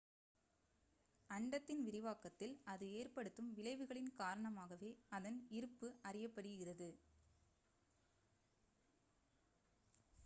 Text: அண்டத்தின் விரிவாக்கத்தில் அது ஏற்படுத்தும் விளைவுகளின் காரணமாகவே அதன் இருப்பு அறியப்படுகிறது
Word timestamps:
அண்டத்தின் 1.29 1.83
விரிவாக்கத்தில் 1.83 2.55
அது 2.63 2.85
ஏற்படுத்தும் 2.93 3.51
விளைவுகளின் 3.53 4.11
காரணமாகவே 4.15 4.91
அதன் 5.09 5.39
இருப்பு 5.51 5.89
அறியப்படுகிறது 6.03 6.89